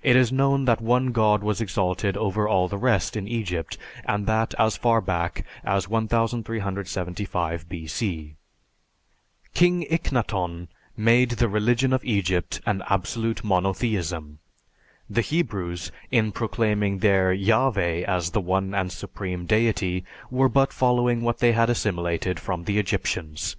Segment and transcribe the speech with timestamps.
[0.00, 4.24] It is known that one god was exalted over all the rest in Egypt, and
[4.28, 8.36] that as far back as 1375 B.C.
[9.54, 14.38] King Ikhnaton made the religion of Egypt an absolute monotheism.
[15.10, 21.22] The Hebrews, in proclaiming their Yahveh as the one and supreme deity, were but following
[21.22, 23.56] what they had assimilated from the Egyptians.